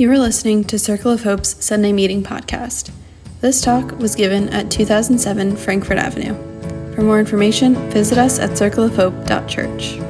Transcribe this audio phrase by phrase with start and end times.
[0.00, 2.90] You are listening to Circle of Hope's Sunday Meeting podcast.
[3.42, 6.32] This talk was given at 2007 Frankford Avenue.
[6.94, 10.00] For more information, visit us at circleofhope.church.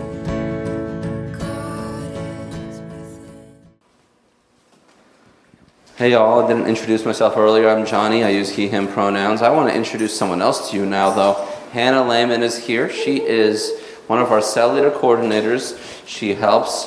[5.96, 7.68] Hey y'all, I didn't introduce myself earlier.
[7.68, 8.22] I'm Johnny.
[8.22, 9.42] I use he, him pronouns.
[9.42, 11.48] I want to introduce someone else to you now, though.
[11.72, 12.88] Hannah Lehman is here.
[12.88, 13.76] She is
[14.06, 15.76] one of our cell leader coordinators.
[16.06, 16.86] She helps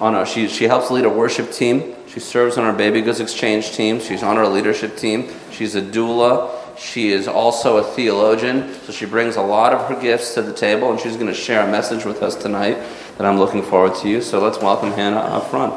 [0.00, 1.96] oh, on a, she, she helps lead a worship team.
[2.18, 4.00] She serves on our baby goods exchange team.
[4.00, 5.28] She's on our leadership team.
[5.52, 6.50] She's a doula.
[6.76, 10.52] She is also a theologian, so she brings a lot of her gifts to the
[10.52, 12.76] table, and she's going to share a message with us tonight
[13.18, 14.20] that I'm looking forward to you.
[14.20, 15.74] So let's welcome Hannah up front.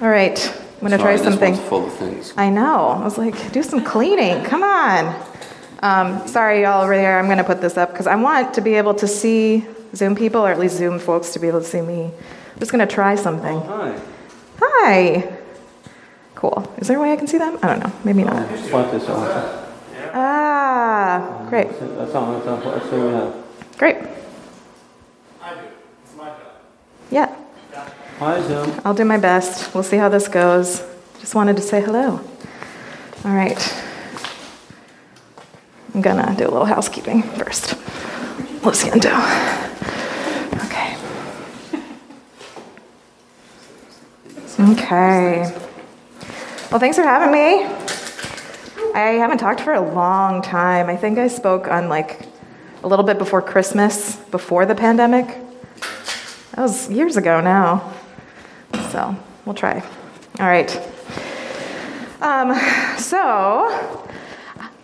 [0.00, 1.54] All right, I'm gonna try Sorry, this something.
[1.68, 2.32] full of things.
[2.38, 2.86] I know.
[2.88, 4.42] I was like, do some cleaning.
[4.44, 5.14] Come on.
[5.82, 7.18] Um, sorry, y'all over there.
[7.18, 10.40] I'm gonna put this up because I want to be able to see Zoom people,
[10.40, 12.04] or at least Zoom folks, to be able to see me.
[12.52, 13.60] I'm just gonna try something.
[13.60, 14.00] Hi.
[14.60, 15.38] Hi.
[16.34, 16.66] Cool.
[16.78, 17.58] Is there a way I can see them?
[17.62, 17.92] I don't know.
[18.04, 18.48] Maybe not.
[18.58, 19.58] Swipe this off.
[20.14, 22.32] Ah, great, That's all.
[22.34, 22.72] That's all.
[22.72, 23.34] That's what we have.
[23.78, 23.96] great.
[27.10, 27.34] Yeah,
[28.18, 28.80] Hi, Zoom.
[28.84, 29.74] I'll do my best.
[29.74, 30.82] We'll see how this goes.
[31.20, 32.20] Just wanted to say hello.
[33.24, 33.84] All right.
[35.94, 37.74] I'm gonna do a little housekeeping first.
[38.64, 39.61] Let's Lo siento.
[44.60, 45.50] Okay.
[46.70, 47.64] Well, thanks for having me.
[48.94, 50.88] I haven't talked for a long time.
[50.88, 52.26] I think I spoke on like
[52.82, 55.26] a little bit before Christmas, before the pandemic.
[56.52, 57.92] That was years ago now.
[58.90, 59.82] So we'll try.
[60.38, 60.70] All right.
[62.20, 62.54] Um,
[62.98, 63.98] so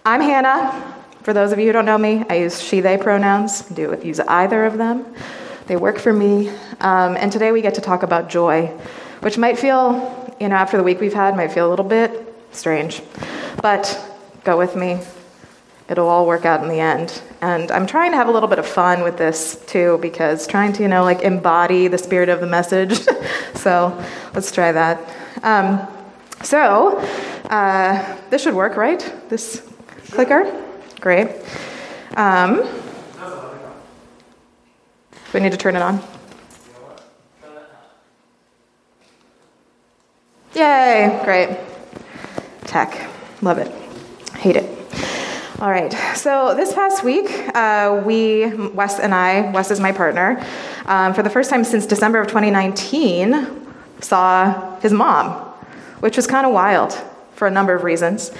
[0.06, 0.96] I'm Hannah.
[1.22, 3.62] For those of you who don't know me, I use she, they pronouns.
[3.62, 5.04] Do use either of them.
[5.66, 6.48] They work for me.
[6.80, 8.72] Um, and today we get to talk about joy,
[9.20, 12.34] which might feel, you know, after the week we've had, might feel a little bit
[12.52, 13.02] strange.
[13.62, 13.98] But
[14.44, 15.00] go with me.
[15.88, 17.22] It'll all work out in the end.
[17.40, 20.72] And I'm trying to have a little bit of fun with this too, because trying
[20.74, 23.00] to, you know, like embody the spirit of the message.
[23.54, 24.04] so
[24.34, 25.00] let's try that.
[25.42, 25.86] Um,
[26.42, 26.98] so
[27.48, 29.00] uh, this should work, right?
[29.28, 29.66] This
[30.10, 30.64] clicker?
[31.00, 31.30] Great.
[32.16, 32.68] Um,
[35.32, 36.02] we need to turn it on.
[40.54, 41.58] Yay, great.
[42.64, 43.06] Tech,
[43.42, 43.70] love it.
[44.36, 44.78] Hate it.
[45.60, 50.42] All right, so this past week, uh, we, Wes and I, Wes is my partner,
[50.86, 53.66] um, for the first time since December of 2019,
[54.00, 55.32] saw his mom,
[56.00, 56.94] which was kind of wild
[57.34, 58.30] for a number of reasons.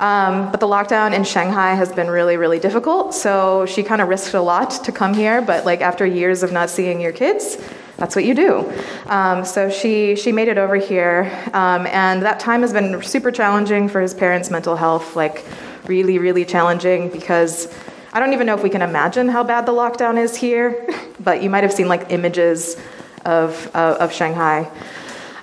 [0.00, 4.08] Um, but the lockdown in Shanghai has been really, really difficult, so she kind of
[4.08, 7.56] risked a lot to come here, but like after years of not seeing your kids,
[7.96, 8.72] that's what you do.
[9.06, 13.30] Um, so she, she made it over here, um, and that time has been super
[13.30, 15.44] challenging for his parents' mental health, like
[15.86, 17.72] really, really challenging because
[18.12, 20.86] I don't even know if we can imagine how bad the lockdown is here,
[21.20, 22.76] but you might have seen like images
[23.24, 24.70] of, uh, of Shanghai.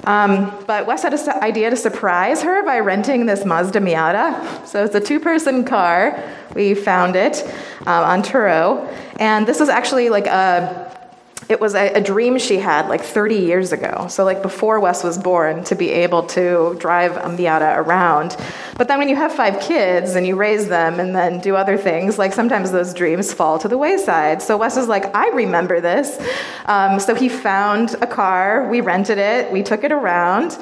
[0.04, 4.66] Um, but Wes had an idea to surprise her by renting this Mazda Miata.
[4.68, 6.22] So it's a two person car.
[6.56, 7.44] We found it
[7.82, 8.92] um, on Turo.
[9.20, 10.91] And this was actually like a
[11.52, 14.08] it was a, a, dream she had like 30 years ago.
[14.10, 18.38] So, like before Wes was born, to be able to drive a Miata around.
[18.78, 21.78] But then when you have five kids and you raise them and then do other
[21.78, 24.42] things, like sometimes those dreams fall to the wayside.
[24.42, 26.26] So, Wes was like, I remember this.
[26.68, 30.58] Um, so, he found a car, we rented it, we took it around.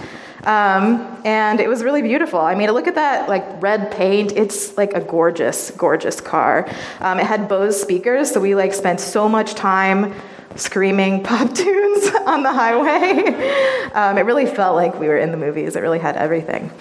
[0.46, 2.40] Um, and it was really beautiful.
[2.40, 4.32] I mean, look at that like red paint.
[4.32, 6.68] It's like a gorgeous, gorgeous car.
[7.02, 10.16] Um, it had Bose speakers, so we like spent so much time
[10.56, 13.92] screaming pop tunes on the highway.
[13.94, 15.76] Um, it really felt like we were in the movies.
[15.76, 16.72] It really had everything.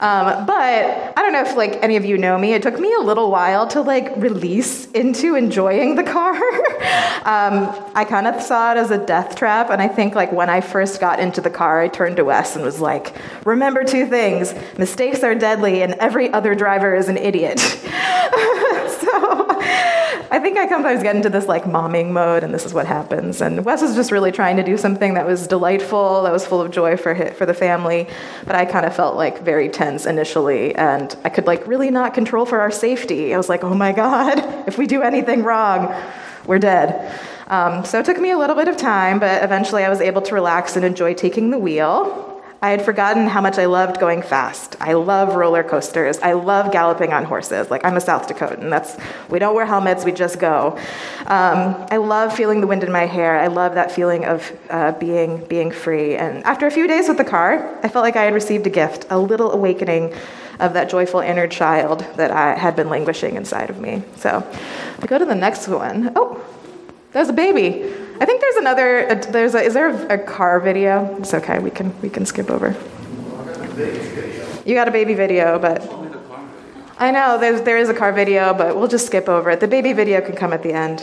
[0.00, 0.54] Um, but
[1.16, 2.52] I don't know if like any of you know me.
[2.52, 6.34] It took me a little while to like release into enjoying the car.
[7.24, 10.50] um, I kind of saw it as a death trap, and I think like when
[10.50, 13.14] I first got into the car, I turned to Wes and was like,
[13.44, 19.44] "Remember two things: mistakes are deadly, and every other driver is an idiot." so.
[20.30, 23.40] I think I sometimes get into this like momming mode, and this is what happens.
[23.40, 26.60] And Wes was just really trying to do something that was delightful, that was full
[26.60, 28.08] of joy for for the family.
[28.44, 32.14] But I kind of felt like very tense initially, and I could like really not
[32.14, 33.34] control for our safety.
[33.34, 35.94] I was like, oh my god, if we do anything wrong,
[36.46, 37.18] we're dead.
[37.46, 40.22] Um, so it took me a little bit of time, but eventually I was able
[40.22, 42.33] to relax and enjoy taking the wheel.
[42.62, 44.76] I had forgotten how much I loved going fast.
[44.80, 46.18] I love roller coasters.
[46.20, 47.70] I love galloping on horses.
[47.70, 48.70] Like, I'm a South Dakotan.
[48.70, 48.96] That's,
[49.28, 50.78] we don't wear helmets, we just go.
[51.26, 53.38] Um, I love feeling the wind in my hair.
[53.38, 56.16] I love that feeling of uh, being, being free.
[56.16, 58.70] And after a few days with the car, I felt like I had received a
[58.70, 60.14] gift, a little awakening
[60.60, 64.02] of that joyful inner child that I had been languishing inside of me.
[64.16, 66.12] So, if I go to the next one.
[66.16, 66.42] Oh,
[67.14, 67.84] there's a baby.
[68.20, 69.10] I think there's another.
[69.10, 69.62] Uh, there's a.
[69.62, 71.16] Is there a, a, car video?
[71.18, 71.60] It's okay.
[71.60, 72.76] We can we can skip over.
[74.66, 75.80] You got a baby video, but
[76.98, 79.60] I know there's there is a car video, but we'll just skip over it.
[79.60, 81.00] The baby video can come at the end.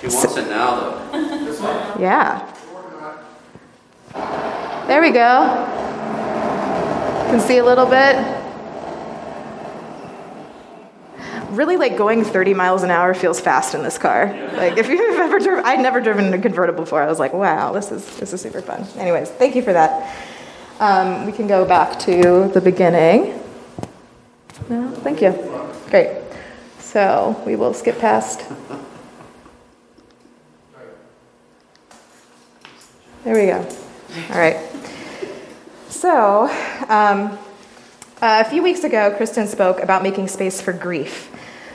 [0.00, 1.96] She wants it now, though.
[1.98, 2.50] Yeah.
[4.86, 5.66] There we go.
[7.30, 8.33] Can see a little bit.
[11.56, 14.26] Really like going 30 miles an hour feels fast in this car.
[14.54, 17.02] Like if you've ever driven, I'd never driven a convertible before.
[17.02, 18.86] I was like, wow, this is this is super fun.
[18.96, 20.14] Anyways, thank you for that.
[20.80, 23.40] Um, we can go back to the beginning.
[24.68, 25.32] No, thank you.
[25.90, 26.22] Great.
[26.78, 28.44] So we will skip past.
[33.24, 33.66] There we go.
[34.30, 34.58] All right.
[35.88, 36.42] So,
[36.88, 37.38] um,
[38.20, 41.30] a few weeks ago, Kristen spoke about making space for grief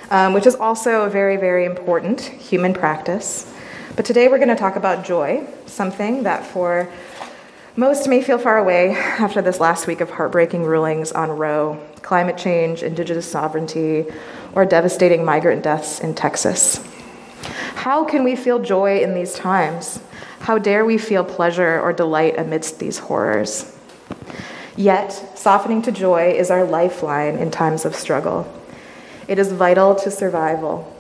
[0.10, 3.52] um, which is also a very, very important human practice.
[3.96, 6.90] But today we're going to talk about joy, something that for
[7.76, 12.38] most may feel far away after this last week of heartbreaking rulings on Roe, climate
[12.38, 14.06] change, indigenous sovereignty,
[14.54, 16.86] or devastating migrant deaths in Texas.
[17.76, 20.02] How can we feel joy in these times?
[20.42, 23.76] How dare we feel pleasure or delight amidst these horrors?
[24.76, 28.59] Yet, softening to joy is our lifeline in times of struggle.
[29.30, 30.92] It is vital to survival.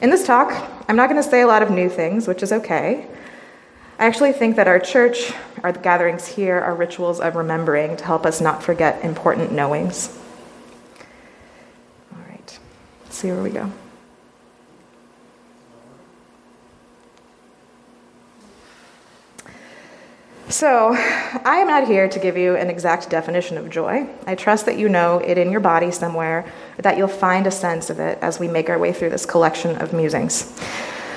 [0.00, 0.50] In this talk,
[0.88, 3.06] I'm not going to say a lot of new things, which is okay.
[3.98, 8.24] I actually think that our church, our gatherings here, are rituals of remembering to help
[8.24, 10.18] us not forget important knowings.
[12.14, 12.58] All right,
[13.04, 13.70] let's see where we go.
[20.48, 24.08] So, I am not here to give you an exact definition of joy.
[24.28, 27.90] I trust that you know it in your body somewhere, that you'll find a sense
[27.90, 30.56] of it as we make our way through this collection of musings.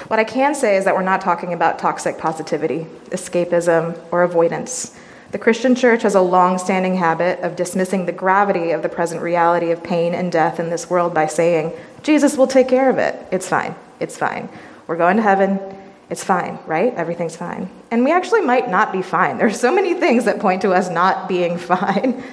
[0.07, 4.97] What I can say is that we're not talking about toxic positivity, escapism, or avoidance.
[5.29, 9.21] The Christian church has a long standing habit of dismissing the gravity of the present
[9.21, 11.71] reality of pain and death in this world by saying,
[12.01, 13.15] Jesus will take care of it.
[13.31, 13.75] It's fine.
[13.99, 14.49] It's fine.
[14.87, 15.59] We're going to heaven
[16.09, 16.93] it's fine, right?
[16.95, 17.69] Everything's fine.
[17.91, 19.37] And we actually might not be fine.
[19.39, 22.23] There's so many things that point to us not being fine.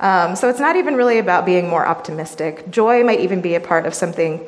[0.00, 2.70] Um, so it's not even really about being more optimistic.
[2.70, 4.40] Joy might even be a part of something,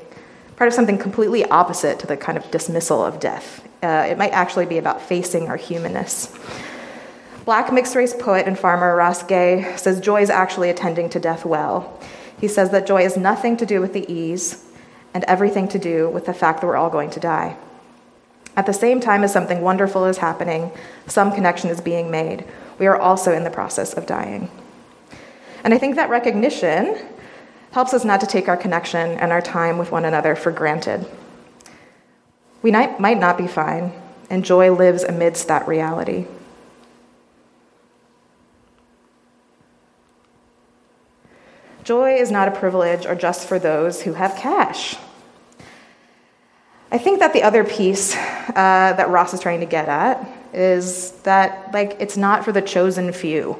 [0.56, 3.68] part of something completely opposite to the kind of dismissal of death.
[3.82, 6.34] Uh, it might actually be about facing our humanness.
[7.44, 11.44] Black mixed race poet and farmer Ross Gay says joy is actually attending to death
[11.44, 12.00] well.
[12.40, 14.64] He says that joy has nothing to do with the ease
[15.12, 17.56] and everything to do with the fact that we're all going to die.
[18.56, 20.70] At the same time as something wonderful is happening,
[21.06, 22.44] some connection is being made.
[22.78, 24.50] We are also in the process of dying.
[25.64, 26.98] And I think that recognition
[27.70, 31.06] helps us not to take our connection and our time with one another for granted.
[32.60, 33.92] We might not be fine,
[34.28, 36.26] and joy lives amidst that reality.
[41.84, 44.96] Joy is not a privilege or just for those who have cash.
[46.92, 51.12] I think that the other piece uh, that Ross is trying to get at is
[51.22, 53.56] that like it's not for the chosen few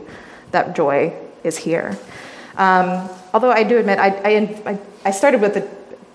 [0.50, 1.98] that joy is here.
[2.58, 4.08] Um, although I do admit I,
[4.66, 5.66] I, I started with a,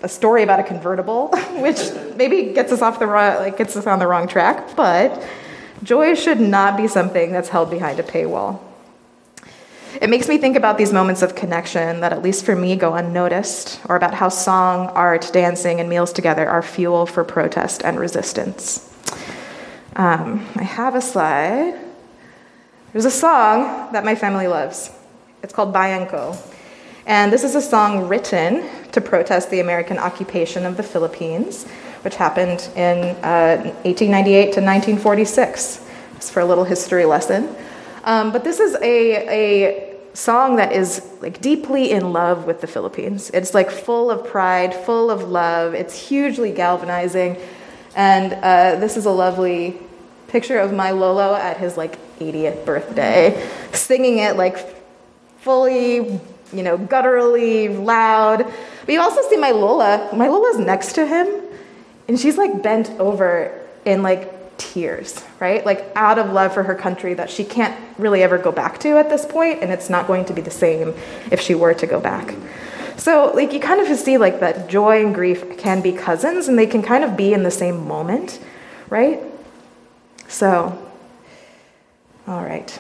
[0.04, 1.80] a, story about a convertible, which
[2.16, 4.76] maybe gets us off the wrong, like gets us on the wrong track.
[4.76, 5.26] But
[5.82, 8.60] joy should not be something that's held behind a paywall.
[10.00, 12.94] It makes me think about these moments of connection that, at least for me, go
[12.94, 18.00] unnoticed, or about how song, art, dancing, and meals together are fuel for protest and
[18.00, 18.94] resistance.
[19.96, 21.80] Um, I have a slide.
[22.94, 24.92] There's a song that my family loves.
[25.42, 26.38] It's called Bayan Ko.
[27.08, 31.66] And this is a song written to protest the American occupation of the Philippines,
[32.04, 35.86] which happened in uh, 1898 to 1946.
[36.16, 37.56] Just for a little history lesson.
[38.04, 39.87] Um, but this is a, a
[40.18, 43.30] song that is like deeply in love with the Philippines.
[43.36, 45.76] It's like full of pride, full of love.
[45.76, 47.38] It's hugely galvanizing.
[47.96, 49.78] And uh, this is a lovely
[50.28, 54.58] picture of my Lolo at his like 80th birthday, singing it like
[55.40, 56.20] fully,
[56.52, 58.44] you know, gutturally loud.
[58.86, 60.10] But you also see my Lola.
[60.14, 61.44] My Lola's next to him
[62.08, 63.54] and she's like bent over
[63.86, 65.66] in like tears, right?
[65.66, 68.98] Like out of love for her country that she can't really ever go back to
[68.98, 70.94] at this point, and it's not going to be the same
[71.32, 72.36] if she were to go back.
[72.98, 76.58] So, like, you kind of see like that joy and grief can be cousins, and
[76.58, 78.40] they can kind of be in the same moment,
[78.90, 79.22] right?
[80.28, 80.92] So,
[82.28, 82.80] all right.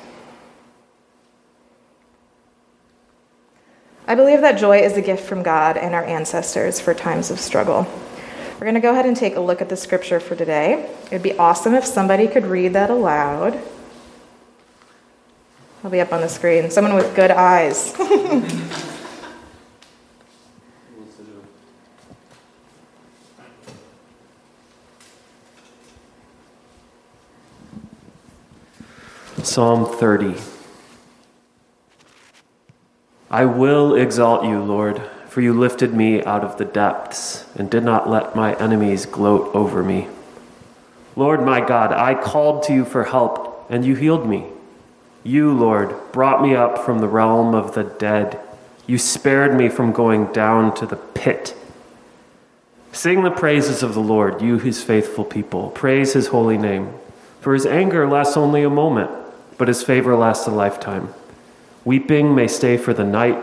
[4.08, 7.40] I believe that joy is a gift from God and our ancestors for times of
[7.40, 7.86] struggle.
[8.58, 10.90] We're going to go ahead and take a look at the scripture for today.
[11.08, 13.62] It'd be awesome if somebody could read that aloud.
[15.84, 16.72] I'll be up on the screen.
[16.72, 17.94] Someone with good eyes.
[29.44, 30.34] Psalm 30.
[33.30, 35.00] I will exalt you, Lord,
[35.38, 39.54] for you lifted me out of the depths and did not let my enemies gloat
[39.54, 40.08] over me.
[41.16, 44.48] Lord my God, I called to you for help, and you healed me.
[45.24, 48.40] You, Lord, brought me up from the realm of the dead.
[48.88, 51.56] You spared me from going down to the pit.
[52.92, 55.70] Sing the praises of the Lord, you his faithful people.
[55.70, 56.96] Praise his holy name.
[57.42, 59.12] For his anger lasts only a moment,
[59.60, 61.14] but his favor lasts a lifetime.
[61.86, 63.38] Weeping may stay for the night,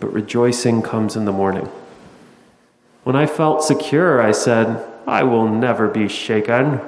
[0.00, 1.68] but rejoicing comes in the morning.
[3.04, 6.80] When I felt secure, I said, I will never be shaken.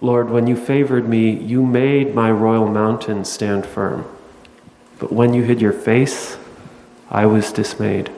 [0.00, 4.04] Lord, when you favored me, you made my royal mountain stand firm.
[4.98, 6.38] But when you hid your face,
[7.10, 8.10] I was dismayed.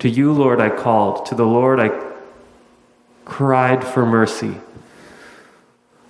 [0.00, 1.26] To you, Lord, I called.
[1.26, 1.90] To the Lord, I
[3.24, 4.56] cried for mercy.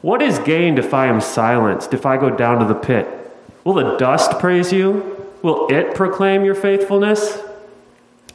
[0.03, 3.07] What is gained if I am silenced, if I go down to the pit?
[3.65, 5.20] Will the dust praise you?
[5.43, 7.39] Will it proclaim your faithfulness?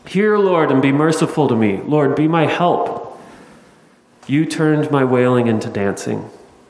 [0.07, 1.77] Hear, Lord, and be merciful to me.
[1.77, 3.19] Lord, be my help.
[4.27, 6.29] You turned my wailing into dancing.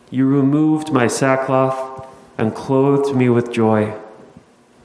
[0.09, 3.93] You removed my sackcloth and clothed me with joy,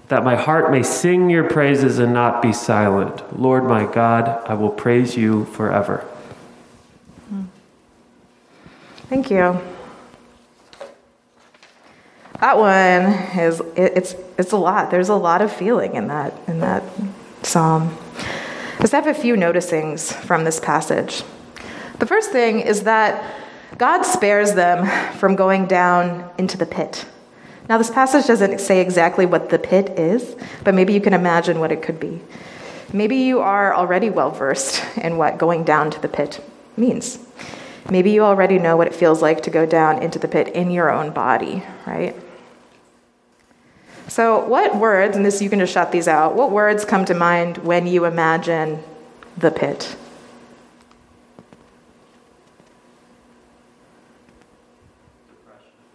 [0.09, 3.39] that my heart may sing your praises and not be silent.
[3.39, 6.05] Lord my God, I will praise you forever.
[9.09, 9.61] Thank you.
[12.41, 14.91] That one is it, it's it's a lot.
[14.91, 16.83] There's a lot of feeling in that in that
[17.43, 17.97] psalm.
[18.79, 21.23] Let's have a few noticings from this passage.
[21.99, 23.35] The first thing is that
[23.77, 24.87] God spares them
[25.19, 27.05] from going down into the pit.
[27.69, 31.61] Now, this passage doesn't say exactly what the pit is, but maybe you can imagine
[31.61, 32.21] what it could be.
[32.93, 36.43] Maybe you are already well versed in what going down to the pit
[36.77, 37.19] means.
[37.91, 40.71] Maybe you already know what it feels like to go down into the pit in
[40.71, 42.17] your own body, right?
[44.11, 47.15] So, what words, and this you can just shut these out, what words come to
[47.15, 48.83] mind when you imagine
[49.37, 49.95] the pit?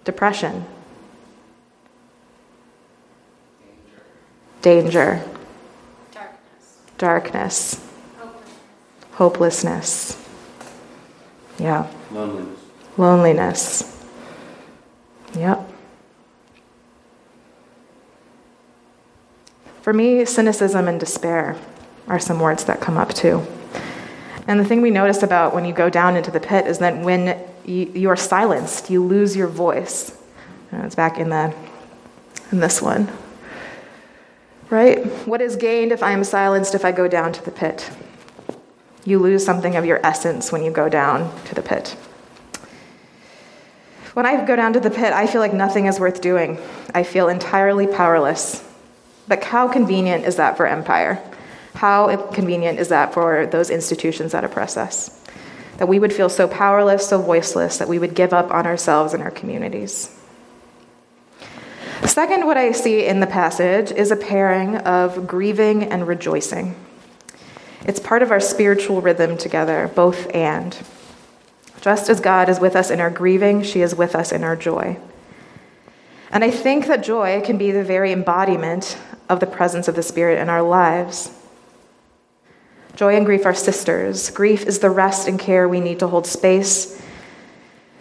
[0.05, 0.63] Depression.
[4.61, 5.21] Danger.
[5.21, 5.23] Danger.
[6.13, 6.79] Darkness.
[6.97, 7.85] Darkness.
[9.11, 10.15] Hopelessness.
[10.15, 10.29] Hopelessness.
[11.59, 11.91] Yeah.
[12.13, 12.59] Loneliness.
[12.95, 14.05] Loneliness.
[15.33, 15.74] Yep.
[19.85, 21.55] For me, cynicism and despair
[22.07, 23.45] are some words that come up too.
[24.47, 27.03] And the thing we notice about when you go down into the pit is that
[27.03, 30.17] when you, are silenced, you lose your voice.
[30.73, 31.53] You it's back in the
[32.51, 33.11] in this one.
[34.71, 35.05] Right?
[35.27, 37.91] What is gained if I am silenced if I go down to the pit?
[39.03, 41.89] You lose something of your essence when you go down to the pit.
[44.15, 46.57] When I go down to the pit, I feel like nothing is worth doing.
[46.95, 48.65] I feel entirely powerless.
[49.27, 51.21] But how convenient is that for empire?
[51.75, 55.21] How convenient is that for those institutions that oppress us?
[55.77, 59.13] That we would feel so powerless, so voiceless, that we would give up on ourselves
[59.13, 60.17] and our communities.
[62.05, 66.75] Second, what I see in the passage is a pairing of grieving and rejoicing.
[67.85, 70.77] It's part of our spiritual rhythm together, both and.
[71.81, 74.55] Just as God is with us in our grieving, she is with us in our
[74.55, 74.97] joy.
[76.31, 78.97] And I think that joy can be the very embodiment
[79.29, 81.31] of the presence of the Spirit in our lives.
[82.95, 84.29] Joy and grief are sisters.
[84.29, 87.01] Grief is the rest and care we need to hold space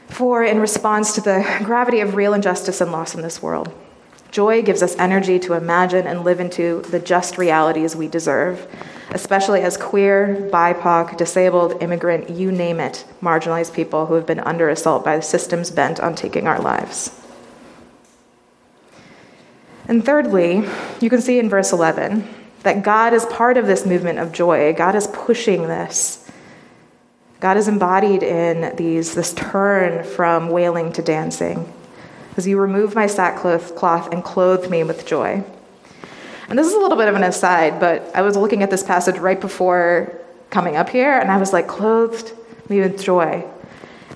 [0.09, 3.73] for in response to the gravity of real injustice and loss in this world.
[4.31, 8.67] Joy gives us energy to imagine and live into the just realities we deserve,
[9.11, 14.69] especially as queer, BIPOC, disabled, immigrant, you name it, marginalized people who have been under
[14.69, 17.21] assault by the systems bent on taking our lives.
[19.87, 20.67] And thirdly,
[21.01, 22.27] you can see in verse 11
[22.63, 24.73] that God is part of this movement of joy.
[24.73, 26.31] God is pushing this.
[27.41, 31.71] God is embodied in these this turn from wailing to dancing.
[32.37, 35.45] As you remove my sackcloth cloth and clothed me with joy.
[36.49, 38.83] And this is a little bit of an aside, but I was looking at this
[38.83, 40.19] passage right before
[40.51, 42.33] coming up here, and I was like, clothed
[42.69, 43.45] me with joy.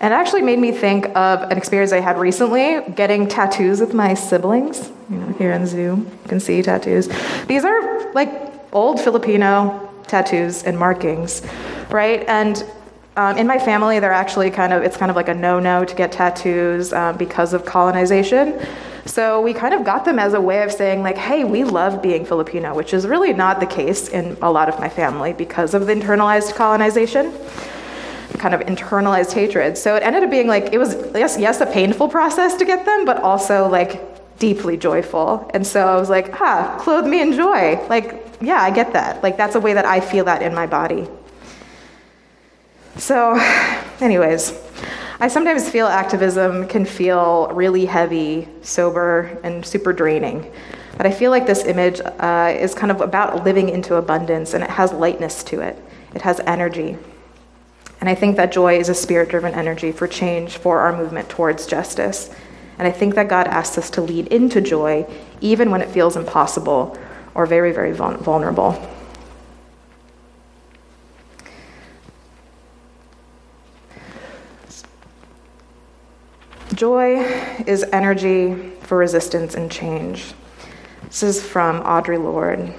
[0.00, 4.14] And actually made me think of an experience I had recently getting tattoos with my
[4.14, 4.90] siblings.
[5.10, 7.08] You know, here in Zoom, you can see tattoos.
[7.46, 8.30] These are like
[8.72, 11.42] old Filipino tattoos and markings,
[11.90, 12.24] right?
[12.28, 12.64] And
[13.16, 15.84] um, in my family, they're actually kind of, it's kind of like a no no
[15.84, 18.60] to get tattoos um, because of colonization.
[19.04, 22.02] So we kind of got them as a way of saying, like, hey, we love
[22.02, 25.74] being Filipino, which is really not the case in a lot of my family because
[25.74, 27.32] of the internalized colonization
[28.38, 29.76] kind of internalized hatred.
[29.76, 32.84] So it ended up being like it was yes, yes, a painful process to get
[32.84, 35.50] them, but also like deeply joyful.
[35.52, 37.84] And so I was like, ah, clothe me in joy.
[37.88, 39.22] Like, yeah, I get that.
[39.22, 41.08] Like that's a way that I feel that in my body.
[42.96, 43.34] So,
[44.00, 44.52] anyways,
[45.20, 50.50] I sometimes feel activism can feel really heavy, sober, and super draining.
[50.96, 54.64] But I feel like this image uh, is kind of about living into abundance and
[54.64, 55.80] it has lightness to it,
[56.14, 56.96] it has energy.
[58.00, 61.28] And I think that joy is a spirit driven energy for change for our movement
[61.28, 62.30] towards justice.
[62.78, 65.06] And I think that God asks us to lead into joy
[65.40, 66.96] even when it feels impossible
[67.34, 68.80] or very, very vulnerable.
[76.74, 77.16] Joy
[77.66, 80.32] is energy for resistance and change.
[81.02, 82.72] This is from Audre Lorde.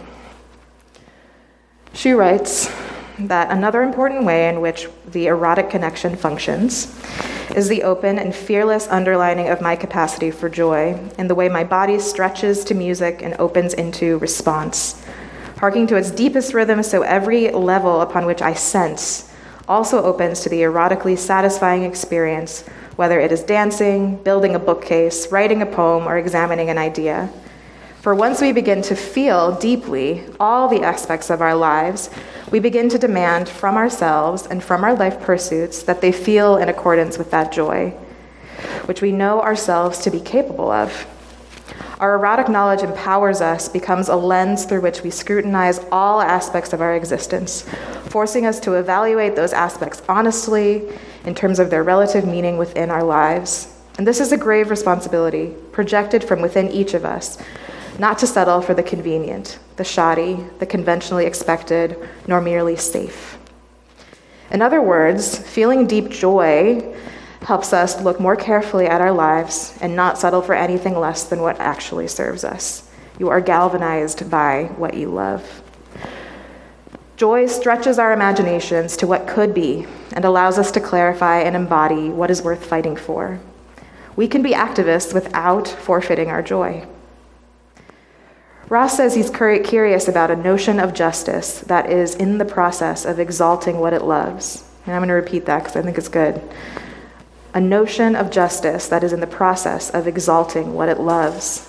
[1.93, 2.71] She writes,
[3.27, 6.95] that another important way in which the erotic connection functions
[7.55, 11.63] is the open and fearless underlining of my capacity for joy in the way my
[11.63, 15.03] body stretches to music and opens into response,
[15.57, 19.29] harking to its deepest rhythm so every level upon which I sense
[19.67, 25.61] also opens to the erotically satisfying experience, whether it is dancing, building a bookcase, writing
[25.61, 27.29] a poem, or examining an idea.
[28.01, 32.09] For once we begin to feel deeply all the aspects of our lives,
[32.49, 36.69] we begin to demand from ourselves and from our life pursuits that they feel in
[36.69, 37.89] accordance with that joy,
[38.85, 41.05] which we know ourselves to be capable of.
[41.99, 46.79] Our erotic knowledge empowers us, becomes a lens through which we scrutinize all aspects of
[46.79, 47.63] our existence,
[48.05, 50.87] forcing us to evaluate those aspects honestly
[51.25, 53.75] in terms of their relative meaning within our lives.
[53.97, 57.37] And this is a grave responsibility projected from within each of us
[57.99, 63.37] not to settle for the convenient, the shoddy, the conventionally expected, nor merely safe.
[64.51, 66.95] In other words, feeling deep joy
[67.41, 71.41] helps us look more carefully at our lives and not settle for anything less than
[71.41, 72.89] what actually serves us.
[73.19, 75.61] You are galvanized by what you love.
[77.17, 82.09] Joy stretches our imaginations to what could be and allows us to clarify and embody
[82.09, 83.39] what is worth fighting for.
[84.15, 86.87] We can be activists without forfeiting our joy.
[88.69, 93.19] Ross says he's curious about a notion of justice that is in the process of
[93.19, 94.63] exalting what it loves.
[94.85, 96.39] And I'm going to repeat that because I think it's good.
[97.55, 101.65] A notion of justice that is in the process of exalting what it loves.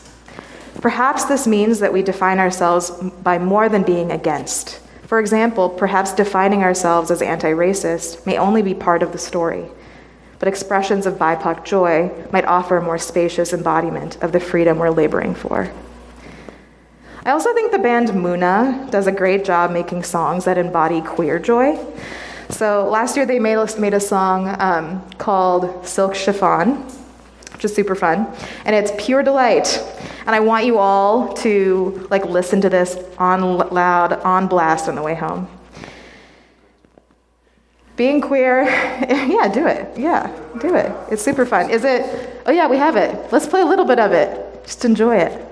[0.83, 2.91] Perhaps this means that we define ourselves
[3.23, 4.79] by more than being against.
[5.05, 9.65] For example, perhaps defining ourselves as anti racist may only be part of the story,
[10.39, 14.91] but expressions of BIPOC joy might offer a more spacious embodiment of the freedom we're
[14.91, 15.73] laboring for.
[17.23, 21.39] I also think the band Muna does a great job making songs that embody queer
[21.39, 21.79] joy.
[22.49, 26.77] So last year they made made a song um, called Silk Chiffon,
[27.53, 28.27] which is super fun,
[28.65, 29.85] and it's pure delight.
[30.27, 34.95] And I want you all to like listen to this on loud, on blast on
[34.95, 35.47] the way home.
[37.97, 39.99] Being queer, yeah, do it.
[39.99, 40.91] Yeah, do it.
[41.11, 41.69] It's super fun.
[41.69, 42.41] Is it?
[42.47, 43.31] Oh yeah, we have it.
[43.31, 44.65] Let's play a little bit of it.
[44.65, 45.50] Just enjoy it.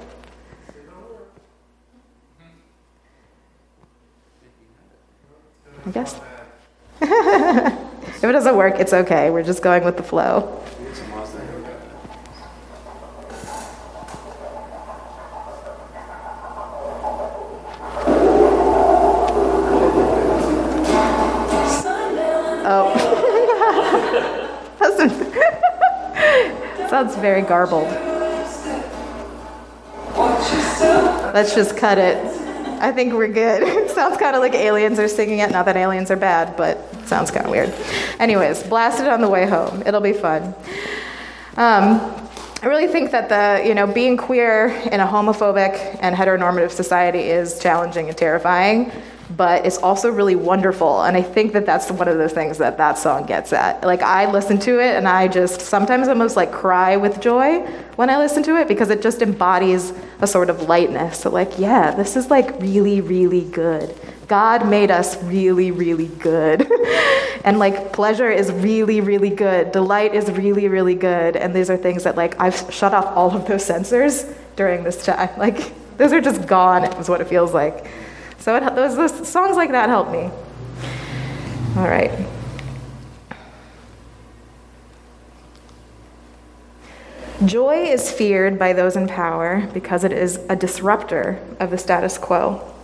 [5.88, 6.14] I guess.
[7.01, 9.31] if it doesn't work, it's okay.
[9.31, 10.62] We're just going with the flow.
[22.70, 22.94] Oh.
[26.90, 27.88] sounds very garbled.
[31.33, 32.18] Let's just cut it.
[32.83, 33.88] I think we're good.
[33.99, 35.51] Sounds kind of like aliens are singing it.
[35.51, 37.75] Not that aliens are bad, but sounds kind of weird.
[38.21, 39.83] Anyways, blast it on the way home.
[39.85, 40.55] It'll be fun.
[41.57, 42.15] Um,
[42.63, 47.23] I really think that the, you know, being queer in a homophobic and heteronormative society
[47.23, 48.93] is challenging and terrifying.
[49.37, 51.03] But it's also really wonderful.
[51.03, 53.83] And I think that that's one of the things that that song gets at.
[53.85, 57.61] Like, I listen to it and I just sometimes almost like cry with joy
[57.97, 61.21] when I listen to it because it just embodies a sort of lightness.
[61.21, 63.95] So, like, yeah, this is like really, really good.
[64.29, 66.71] God made us really, really good.
[67.45, 69.73] and like pleasure is really, really good.
[69.73, 71.37] Delight is really, really good.
[71.37, 75.05] And these are things that like I've shut off all of those sensors during this
[75.05, 75.31] time.
[75.38, 77.91] Like those are just gone, is what it feels like.
[78.38, 80.31] So it, those, those songs like that help me.
[81.77, 82.11] All right.
[87.44, 92.18] Joy is feared by those in power because it is a disruptor of the status
[92.18, 92.74] quo.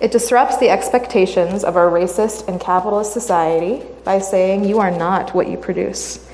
[0.00, 5.34] It disrupts the expectations of our racist and capitalist society by saying, You are not
[5.34, 6.28] what you produce.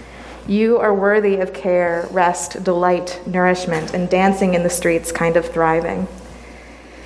[0.47, 5.47] You are worthy of care, rest, delight, nourishment, and dancing in the streets kind of
[5.47, 6.09] thriving.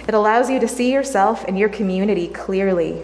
[0.08, 3.00] It allows you to see yourself and your community clearly,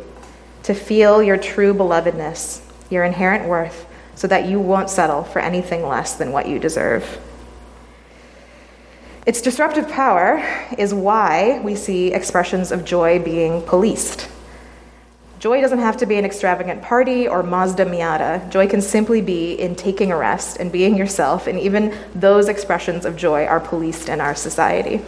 [0.65, 5.87] to feel your true belovedness, your inherent worth, so that you won't settle for anything
[5.87, 7.21] less than what you deserve.
[9.27, 10.43] Its disruptive power
[10.77, 14.29] is why we see expressions of joy being policed.
[15.39, 18.51] Joy doesn't have to be an extravagant party or Mazda Miata.
[18.51, 23.05] Joy can simply be in taking a rest and being yourself, and even those expressions
[23.05, 25.01] of joy are policed in our society.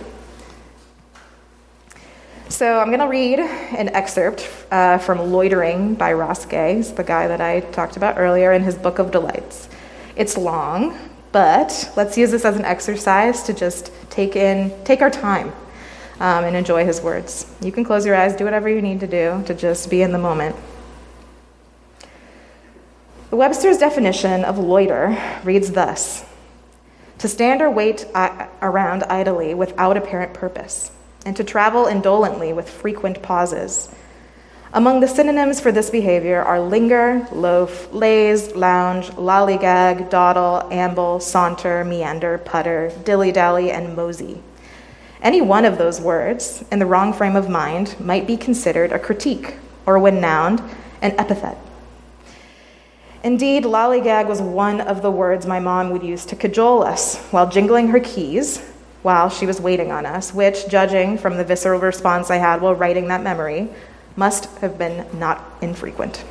[2.50, 7.28] So I'm going to read an excerpt uh, from Loitering by Ross Gay, the guy
[7.28, 9.68] that I talked about earlier in his Book of Delights.
[10.16, 10.98] It's long,
[11.30, 15.52] but let's use this as an exercise to just take in, take our time
[16.18, 17.46] um, and enjoy his words.
[17.62, 20.10] You can close your eyes, do whatever you need to do to just be in
[20.10, 20.56] the moment.
[23.30, 26.24] Webster's definition of loiter reads thus
[27.18, 30.90] to stand or wait uh, around idly without apparent purpose
[31.24, 33.88] and to travel indolently with frequent pauses.
[34.72, 41.84] Among the synonyms for this behavior are linger, loaf, laze, lounge, lollygag, dawdle, amble, saunter,
[41.84, 44.40] meander, putter, dilly dally, and mosey.
[45.22, 48.98] Any one of those words, in the wrong frame of mind, might be considered a
[48.98, 49.56] critique,
[49.86, 50.62] or when nouned,
[51.02, 51.58] an epithet.
[53.24, 57.50] Indeed, lollygag was one of the words my mom would use to cajole us while
[57.50, 58.69] jingling her keys
[59.02, 62.74] while she was waiting on us, which, judging from the visceral response I had while
[62.74, 63.68] writing that memory,
[64.16, 66.24] must have been not infrequent.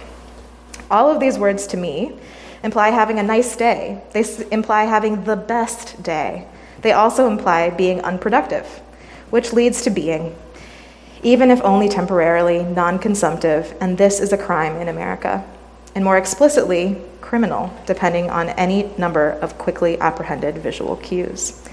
[0.92, 2.18] All of these words to me
[2.64, 6.48] imply having a nice day, they imply having the best day.
[6.82, 8.66] They also imply being unproductive,
[9.30, 10.36] which leads to being,
[11.24, 15.44] even if only temporarily, non consumptive, and this is a crime in America.
[15.96, 21.68] And more explicitly, criminal, depending on any number of quickly apprehended visual cues.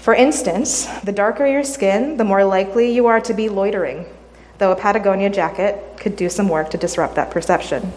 [0.00, 4.06] For instance, the darker your skin, the more likely you are to be loitering,
[4.56, 7.92] though a Patagonia jacket could do some work to disrupt that perception.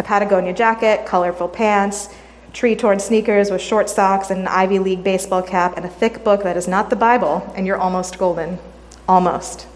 [0.00, 2.12] A Patagonia jacket, colorful pants,
[2.52, 6.42] Tretorn sneakers with short socks and an Ivy League baseball cap, and a thick book
[6.42, 8.58] that is not the Bible, and you're almost golden.
[9.06, 9.68] Almost.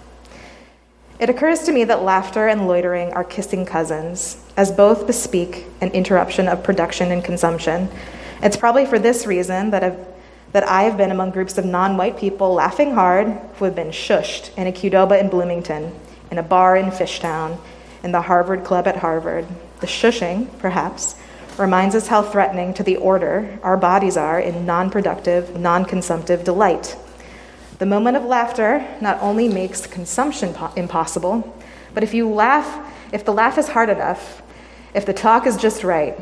[1.20, 5.90] It occurs to me that laughter and loitering are kissing cousins, as both bespeak an
[5.92, 7.88] interruption of production and consumption.
[8.42, 10.12] It's probably for this reason that I've
[10.52, 13.88] that I have been among groups of non white people laughing hard who have been
[13.90, 15.92] shushed in a Qdoba in Bloomington,
[16.30, 17.58] in a bar in Fishtown,
[18.02, 19.46] in the Harvard Club at Harvard.
[19.80, 21.16] The shushing, perhaps,
[21.58, 26.44] reminds us how threatening to the order our bodies are in non productive, non consumptive
[26.44, 26.96] delight.
[27.78, 31.56] The moment of laughter not only makes consumption po- impossible,
[31.94, 34.42] but if you laugh, if the laugh is hard enough,
[34.94, 36.16] if the talk is just right,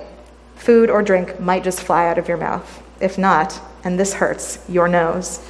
[0.54, 2.82] food or drink might just fly out of your mouth.
[3.00, 5.46] If not, and this hurts your nose.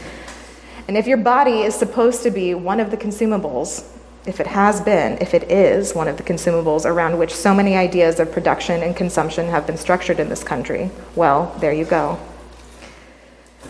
[0.88, 3.86] And if your body is supposed to be one of the consumables,
[4.26, 7.76] if it has been, if it is one of the consumables around which so many
[7.76, 12.18] ideas of production and consumption have been structured in this country, well, there you go.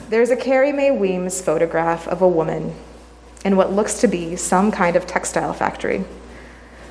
[0.09, 2.75] There's a Carrie Mae Weems photograph of a woman
[3.45, 6.05] in what looks to be some kind of textile factory,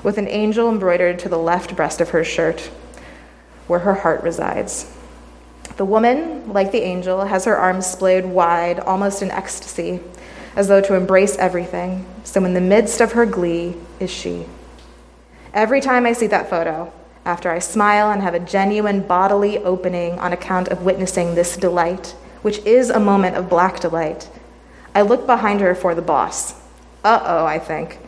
[0.03, 2.71] with an angel embroidered to the left breast of her shirt,
[3.67, 4.95] where her heart resides.
[5.77, 9.99] The woman, like the angel, has her arms splayed wide, almost in ecstasy,
[10.55, 12.05] as though to embrace everything.
[12.23, 14.45] So, in the midst of her glee, is she.
[15.53, 16.91] Every time I see that photo,
[17.25, 22.15] after I smile and have a genuine bodily opening on account of witnessing this delight,
[22.41, 24.29] which is a moment of black delight,
[24.93, 26.53] I look behind her for the boss.
[27.03, 27.99] Uh oh, I think.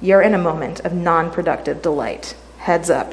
[0.00, 2.36] You're in a moment of non productive delight.
[2.58, 3.12] Heads up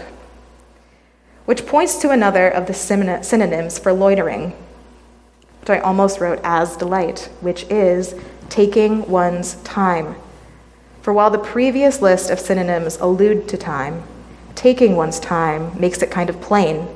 [1.46, 4.54] which points to another of the synonyms for loitering,
[5.62, 8.16] which I almost wrote as delight, which is
[8.50, 10.16] taking one's time.
[11.02, 14.04] For while the previous list of synonyms allude to time,
[14.56, 16.88] taking one's time makes it kind of plain.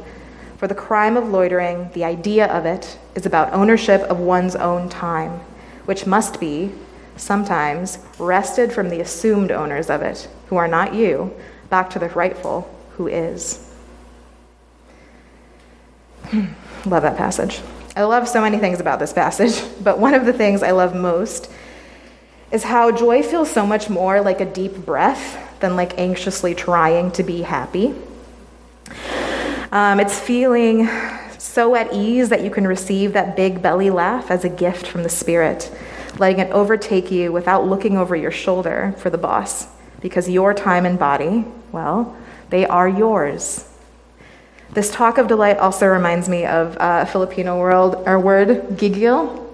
[0.58, 4.90] For the crime of loitering, the idea of it, is about ownership of one's own
[4.90, 5.40] time,
[5.86, 6.72] which must be,
[7.18, 11.32] sometimes, wrested from the assumed owners of it, who are not you,
[11.70, 13.69] back to the rightful, who is.
[16.86, 17.62] love that passage.
[17.96, 20.96] I love so many things about this passage, but one of the things I love
[20.96, 21.52] most
[22.52, 27.12] is how joy feels so much more like a deep breath than like anxiously trying
[27.12, 27.94] to be happy.
[29.72, 30.90] Um, it's feeling
[31.38, 35.04] so at ease that you can receive that big belly laugh as a gift from
[35.04, 35.72] the Spirit,
[36.18, 39.68] letting it overtake you without looking over your shoulder for the boss,
[40.02, 42.16] because your time and body, well,
[42.50, 43.69] they are yours.
[44.74, 49.50] This talk of delight also reminds me of uh, a Filipino world, or word, gigil,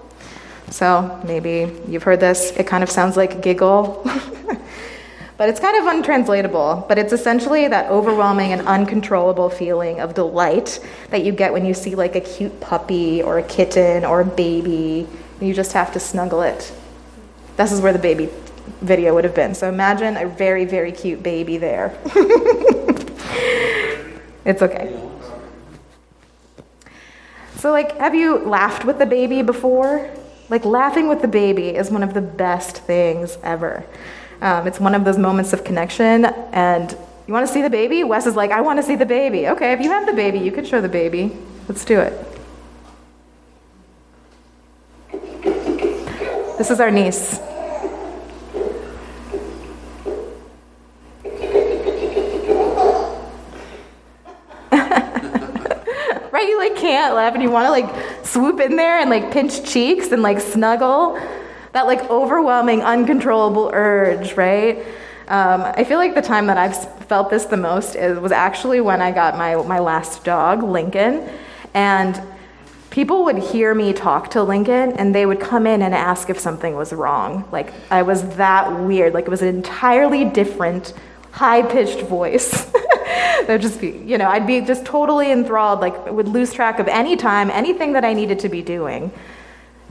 [0.70, 2.50] so maybe you've heard this.
[2.56, 4.02] It kind of sounds like giggle.
[5.36, 6.86] but it's kind of untranslatable.
[6.88, 11.74] But it's essentially that overwhelming and uncontrollable feeling of delight that you get when you
[11.74, 15.06] see like a cute puppy or a kitten or a baby,
[15.38, 16.72] and you just have to snuggle it.
[17.56, 18.28] This is where the baby
[18.80, 19.54] video would have been.
[19.54, 21.96] So imagine a very, very cute baby there.
[24.44, 25.05] it's okay.
[27.66, 30.08] So, like, have you laughed with the baby before?
[30.50, 33.84] Like laughing with the baby is one of the best things ever.
[34.40, 36.26] Um, it's one of those moments of connection.
[36.52, 38.04] And you want to see the baby?
[38.04, 39.48] Wes is like, I want to see the baby.
[39.48, 41.36] Okay, if you have the baby, you can show the baby.
[41.66, 42.12] Let's do it.
[46.56, 47.40] This is our niece.
[56.30, 56.46] right?
[57.06, 60.22] Can't laugh and you want to like swoop in there and like pinch cheeks and
[60.22, 61.16] like snuggle.
[61.70, 64.78] That like overwhelming, uncontrollable urge, right?
[65.28, 68.80] Um, I feel like the time that I've felt this the most is, was actually
[68.80, 71.30] when I got my, my last dog, Lincoln.
[71.74, 72.20] And
[72.90, 76.40] people would hear me talk to Lincoln and they would come in and ask if
[76.40, 77.48] something was wrong.
[77.52, 79.14] Like I was that weird.
[79.14, 80.92] Like it was an entirely different,
[81.30, 82.68] high pitched voice.
[83.46, 86.88] There'd just be, you know, I'd be just totally enthralled, like, would lose track of
[86.88, 89.12] any time, anything that I needed to be doing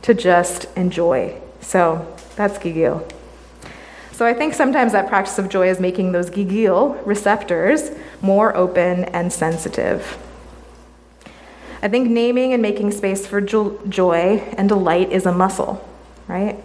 [0.01, 1.39] to just enjoy.
[1.61, 3.09] So that's gigil.
[4.11, 9.05] So I think sometimes that practice of joy is making those gigil receptors more open
[9.05, 10.17] and sensitive.
[11.81, 15.87] I think naming and making space for joy and delight is a muscle,
[16.27, 16.57] right?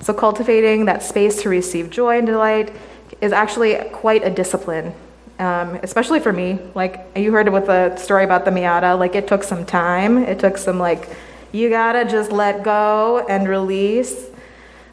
[0.00, 2.72] So cultivating that space to receive joy and delight
[3.20, 4.94] is actually quite a discipline
[5.38, 6.58] um, especially for me.
[6.74, 10.18] Like you heard with the story about the Miata, like it took some time.
[10.18, 11.08] It took some like
[11.52, 14.28] you gotta just let go and release.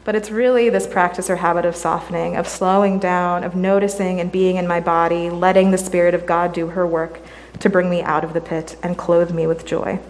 [0.04, 4.32] But it's really this practice or habit of softening, of slowing down, of noticing and
[4.32, 7.20] being in my body, letting the Spirit of God do her work
[7.60, 10.00] to bring me out of the pit and clothe me with joy.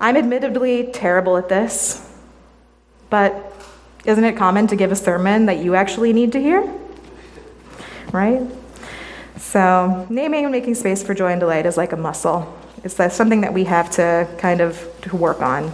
[0.00, 2.10] I'm admittedly terrible at this,
[3.10, 3.52] but
[4.06, 6.72] isn't it common to give a sermon that you actually need to hear?
[8.12, 8.40] Right?
[9.38, 12.56] So, naming and making space for joy and delight is like a muscle.
[12.84, 15.72] It's something that we have to kind of to work on.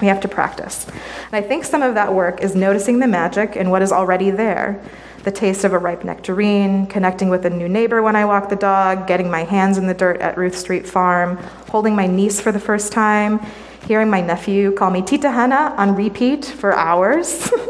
[0.00, 0.86] We have to practice.
[0.86, 4.30] And I think some of that work is noticing the magic in what is already
[4.30, 4.82] there
[5.24, 8.56] the taste of a ripe nectarine, connecting with a new neighbor when I walk the
[8.56, 11.38] dog, getting my hands in the dirt at Ruth Street Farm,
[11.70, 13.40] holding my niece for the first time,
[13.88, 17.50] hearing my nephew call me Tita Hannah on repeat for hours.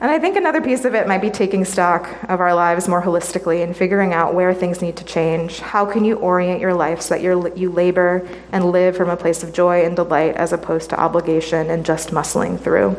[0.00, 3.02] And I think another piece of it might be taking stock of our lives more
[3.02, 5.58] holistically and figuring out where things need to change.
[5.58, 9.16] How can you orient your life so that you you labor and live from a
[9.16, 12.96] place of joy and delight as opposed to obligation and just muscling through?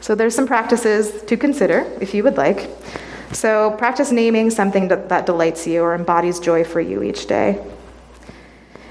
[0.00, 2.70] So there's some practices to consider if you would like.
[3.32, 7.62] So practice naming something that, that delights you or embodies joy for you each day.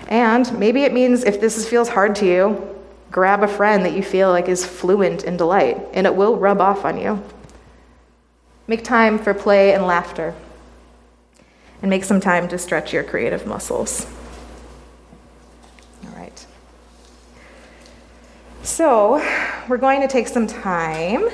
[0.08, 2.72] And maybe it means if this feels hard to you,
[3.12, 6.62] Grab a friend that you feel like is fluent in delight, and it will rub
[6.62, 7.22] off on you.
[8.68, 10.34] Make time for play and laughter,
[11.82, 14.08] and make some time to stretch your creative muscles.
[16.06, 16.46] All right.
[18.64, 19.22] So,
[19.68, 21.30] we're going to take some time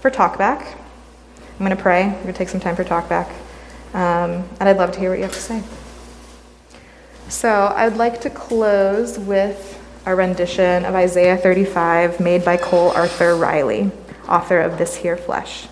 [0.00, 0.64] for talkback.
[0.64, 2.06] I'm going to pray.
[2.06, 3.28] We're going to take some time for talkback.
[3.92, 5.62] Um, and I'd love to hear what you have to say.
[7.28, 13.34] So, I'd like to close with a rendition of Isaiah 35 made by Cole Arthur
[13.34, 13.90] Riley,
[14.28, 15.66] author of This Here Flesh.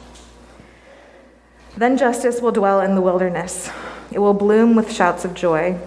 [1.76, 3.70] Then justice will dwell in the wilderness.
[4.10, 5.78] It will bloom with shouts of joy.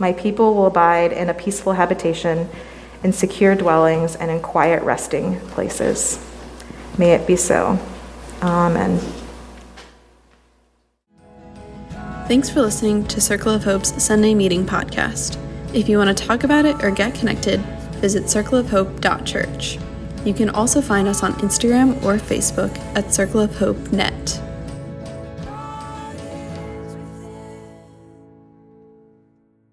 [0.00, 2.48] My people will abide in a peaceful habitation
[3.04, 6.18] in secure dwellings and in quiet resting places.
[6.98, 7.78] May it be so.
[8.42, 8.98] Amen.
[12.26, 15.38] Thanks for listening to Circle of Hope's Sunday Meeting podcast.
[15.72, 17.60] If you want to talk about it or get connected,
[18.00, 19.78] visit circleofhope.church.
[20.24, 24.49] You can also find us on Instagram or Facebook at Circle of Hope Net.